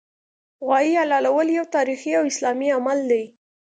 غوايي 0.63 0.93
حلالول 1.01 1.47
یو 1.57 1.65
تاریخي 1.75 2.11
او 2.19 2.23
اسلامي 2.31 2.67
عمل 2.77 2.99
دی 3.11 3.23